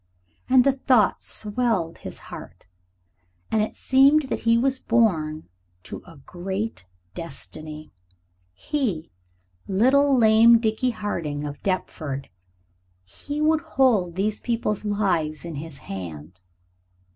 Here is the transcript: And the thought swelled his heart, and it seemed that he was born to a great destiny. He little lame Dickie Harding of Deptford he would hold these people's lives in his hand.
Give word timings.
And 0.49 0.63
the 0.63 0.71
thought 0.71 1.21
swelled 1.21 1.99
his 1.99 2.17
heart, 2.33 2.65
and 3.51 3.61
it 3.61 3.75
seemed 3.75 4.29
that 4.29 4.39
he 4.49 4.57
was 4.57 4.79
born 4.79 5.47
to 5.83 6.01
a 6.07 6.17
great 6.17 6.87
destiny. 7.13 7.91
He 8.51 9.11
little 9.67 10.17
lame 10.17 10.57
Dickie 10.57 10.89
Harding 10.89 11.43
of 11.43 11.61
Deptford 11.61 12.31
he 13.05 13.41
would 13.41 13.61
hold 13.61 14.15
these 14.15 14.39
people's 14.39 14.83
lives 14.83 15.45
in 15.45 15.53
his 15.57 15.77
hand. 15.77 16.41